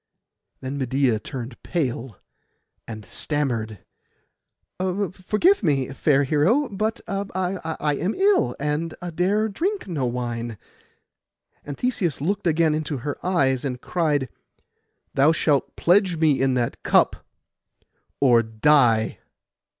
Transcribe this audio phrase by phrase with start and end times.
[0.61, 2.17] Then Medeia turned pale,
[2.87, 3.85] and stammered,
[4.79, 10.57] 'Forgive me, fair hero; but I am ill, and dare drink no wine.'
[11.63, 14.29] And Theseus looked again into her eyes, and cried,
[15.13, 17.17] 'Thou shalt pledge me in that cup,
[18.19, 19.19] or die.